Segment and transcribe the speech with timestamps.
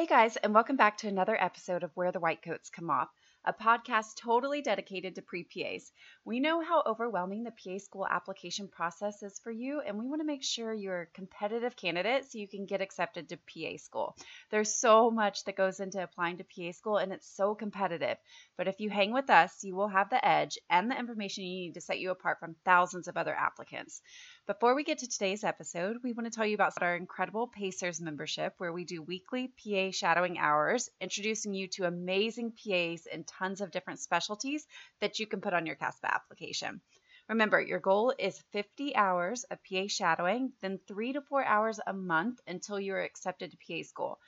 [0.00, 3.10] Hey guys, and welcome back to another episode of Where the White Coats Come Off
[3.44, 5.92] a podcast totally dedicated to pre PAs.
[6.24, 10.20] We know how overwhelming the PA school application process is for you, and we want
[10.20, 14.16] to make sure you're a competitive candidate so you can get accepted to PA school.
[14.50, 18.18] There's so much that goes into applying to PA school, and it's so competitive.
[18.58, 21.66] But if you hang with us, you will have the edge and the information you
[21.66, 24.02] need to set you apart from thousands of other applicants.
[24.46, 28.00] Before we get to today's episode, we want to tell you about our incredible Pacers
[28.00, 33.60] membership, where we do weekly PA shadowing hours, introducing you to amazing PAs and tons
[33.60, 34.66] of different specialties
[35.00, 36.80] that you can put on your CASPA application.
[37.28, 41.92] Remember, your goal is 50 hours of PA shadowing, then three to four hours a
[41.92, 44.18] month until you are accepted to PA school.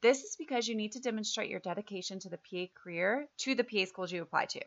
[0.00, 3.64] This is because you need to demonstrate your dedication to the PA career to the
[3.64, 4.60] PA schools you apply to.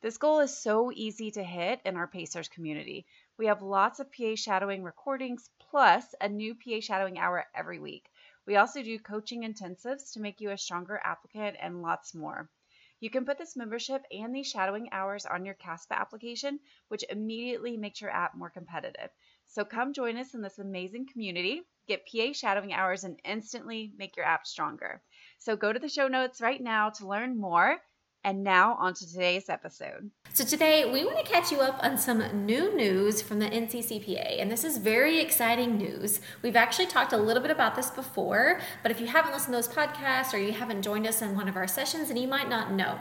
[0.00, 3.06] This goal is so easy to hit in our Pacers community.
[3.36, 8.10] We have lots of PA shadowing recordings plus a new PA shadowing hour every week.
[8.46, 12.48] We also do coaching intensives to make you a stronger applicant and lots more.
[13.00, 17.76] You can put this membership and these shadowing hours on your CASPA application, which immediately
[17.76, 19.10] makes your app more competitive.
[19.46, 24.16] So come join us in this amazing community, get PA shadowing hours, and instantly make
[24.16, 25.00] your app stronger.
[25.38, 27.80] So go to the show notes right now to learn more.
[28.24, 30.10] And now on to today's episode.
[30.32, 34.42] So today we want to catch you up on some new news from the NCCPA,
[34.42, 36.20] and this is very exciting news.
[36.42, 39.62] We've actually talked a little bit about this before, but if you haven't listened to
[39.62, 42.48] those podcasts or you haven't joined us in one of our sessions, then you might
[42.48, 42.98] not know.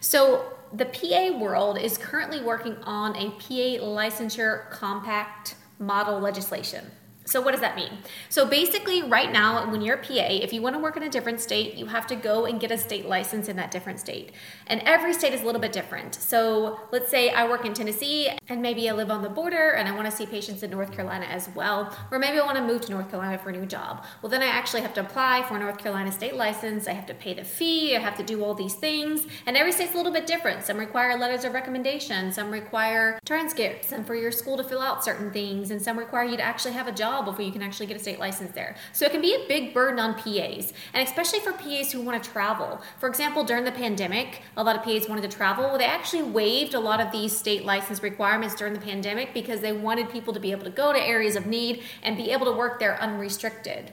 [0.00, 6.90] So the PA world is currently working on a PA licensure compact model legislation.
[7.24, 7.98] So, what does that mean?
[8.28, 11.08] So, basically, right now, when you're a PA, if you want to work in a
[11.08, 14.32] different state, you have to go and get a state license in that different state.
[14.66, 16.16] And every state is a little bit different.
[16.16, 19.88] So, let's say I work in Tennessee and maybe I live on the border and
[19.88, 21.96] I want to see patients in North Carolina as well.
[22.10, 24.04] Or maybe I want to move to North Carolina for a new job.
[24.20, 26.88] Well, then I actually have to apply for a North Carolina state license.
[26.88, 27.94] I have to pay the fee.
[27.94, 29.26] I have to do all these things.
[29.46, 30.64] And every state's a little bit different.
[30.64, 35.04] Some require letters of recommendation, some require transcripts, and for your school to fill out
[35.04, 37.86] certain things, and some require you to actually have a job before you can actually
[37.86, 38.76] get a state license there.
[38.92, 42.22] So it can be a big burden on PAs, and especially for PAs who want
[42.22, 42.80] to travel.
[42.98, 45.76] For example, during the pandemic, a lot of PAs wanted to travel.
[45.76, 49.72] They actually waived a lot of these state license requirements during the pandemic because they
[49.72, 52.52] wanted people to be able to go to areas of need and be able to
[52.52, 53.92] work there unrestricted.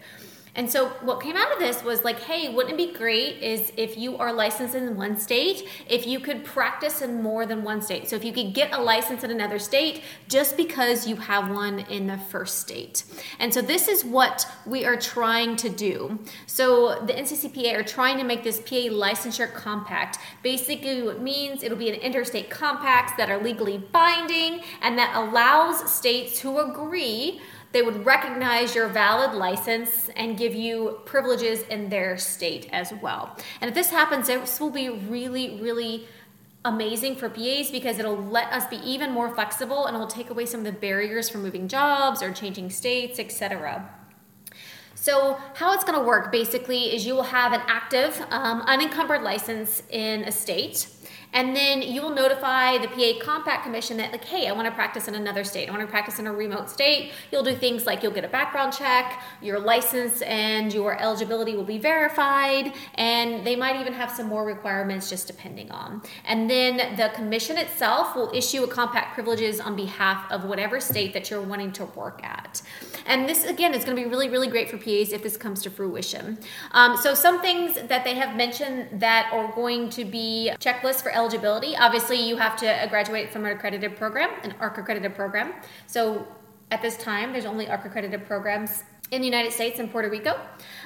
[0.56, 3.72] And so what came out of this was like, hey, wouldn't it be great is
[3.78, 7.82] if you are licensed in one state, if you could practice in more than one
[7.82, 8.10] state.
[8.10, 11.80] So if you could get a license in another state just because you have one
[11.80, 13.04] in the first state.
[13.40, 16.20] And so this is what we are trying to do.
[16.48, 20.18] So the NCCPA are trying to make this PA licensure compact.
[20.42, 25.16] Basically what it means it'll be an interstate compacts that are legally binding and that
[25.16, 31.90] allows states who agree they would recognize your valid license and give you privileges in
[31.90, 33.38] their state as well.
[33.62, 36.08] And if this happens, this will be really, really
[36.66, 40.46] amazing for PAs because it'll let us be even more flexible and it'll take away
[40.46, 43.90] some of the barriers for moving jobs or changing states, etc.
[44.96, 49.22] So, how it's going to work basically is you will have an active, um, unencumbered
[49.22, 50.88] license in a state.
[51.34, 54.74] And then you will notify the PA Compact Commission that, like, hey, I want to
[54.74, 55.70] practice in another state.
[55.70, 57.12] I want to practice in a remote state.
[57.32, 61.64] You'll do things like you'll get a background check, your license and your eligibility will
[61.64, 66.02] be verified, and they might even have some more requirements just depending on.
[66.26, 71.14] And then the commission itself will issue a compact privileges on behalf of whatever state
[71.14, 72.62] that you're wanting to work at.
[73.06, 75.62] And this, again, is going to be really, really great for PAs if this comes
[75.64, 76.40] to fruition.
[76.72, 81.12] Um, so, some things that they have mentioned that are going to be checklists for
[81.20, 81.76] eligibility.
[81.76, 85.54] Obviously, you have to graduate from an accredited program, an ARC accredited program.
[85.86, 86.28] So
[86.72, 90.40] at this time, there's only ARC accredited programs in the United States and Puerto Rico.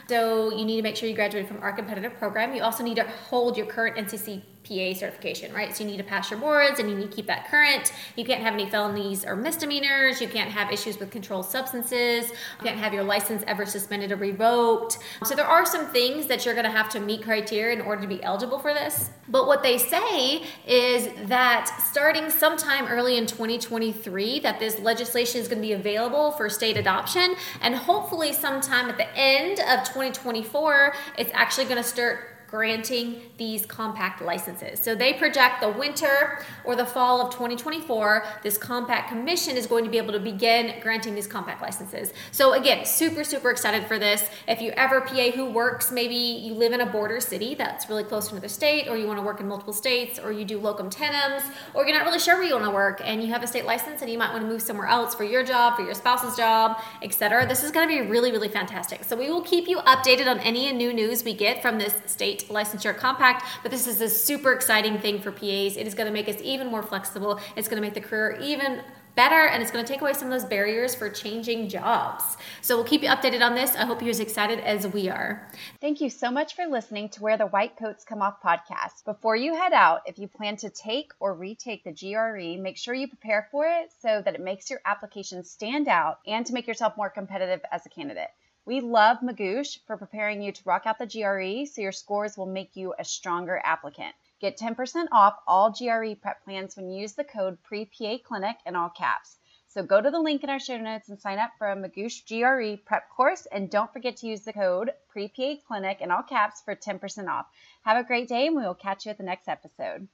[0.08, 2.56] So you need to make sure you graduate from ARC competitive program.
[2.56, 5.76] You also need to hold your current NCC PA certification, right?
[5.76, 7.92] So you need to pass your boards and you need to keep that current.
[8.16, 10.22] You can't have any felonies or misdemeanors.
[10.22, 12.30] You can't have issues with controlled substances.
[12.30, 14.98] You can't have your license ever suspended or revoked.
[15.26, 18.02] So there are some things that you're going to have to meet criteria in order
[18.02, 19.10] to be eligible for this.
[19.28, 25.48] But what they say is that starting sometime early in 2023 that this legislation is
[25.48, 30.94] going to be available for state adoption and hopefully sometime at the end of 2024
[31.18, 34.80] it's actually going to start granting these compact licenses.
[34.80, 39.84] So they project the winter or the fall of 2024, this compact commission is going
[39.86, 42.14] to be able to begin granting these compact licenses.
[42.32, 44.30] So again, super, super excited for this.
[44.48, 48.04] If you ever PA who works, maybe you live in a border city that's really
[48.04, 50.60] close to another state, or you want to work in multiple states, or you do
[50.60, 51.42] locum tenens,
[51.74, 53.66] or you're not really sure where you want to work and you have a state
[53.66, 56.38] license and you might want to move somewhere else for your job, for your spouse's
[56.38, 57.48] job, etc.
[57.48, 59.04] This is going to be really, really fantastic.
[59.06, 61.96] So we will keep you updated on any new news we get from this
[62.44, 65.78] state licensure compact, but this is a super exciting thing for PAs.
[65.78, 67.40] It is going to make us even more flexible.
[67.56, 68.82] It's going to make the career even
[69.16, 72.36] better and it's going to take away some of those barriers for changing jobs.
[72.62, 73.76] So we'll keep you updated on this.
[73.76, 75.48] I hope you're as excited as we are.
[75.80, 79.06] Thank you so much for listening to Where the White Coats Come Off podcast.
[79.06, 82.96] Before you head out, if you plan to take or retake the GRE, make sure
[82.96, 86.66] you prepare for it so that it makes your application stand out and to make
[86.66, 88.30] yourself more competitive as a candidate.
[88.66, 92.46] We love Magoosh for preparing you to rock out the GRE so your scores will
[92.46, 94.16] make you a stronger applicant.
[94.40, 98.78] Get 10% off all GRE prep plans when you use the code PREPA Clinic in
[98.78, 99.38] all caps.
[99.68, 102.26] So go to the link in our show notes and sign up for a Magoosh
[102.26, 103.46] GRE prep course.
[103.48, 107.48] And don't forget to use the code PREPA Clinic in all caps for 10% off.
[107.84, 110.08] Have a great day, and we will catch you at the next episode.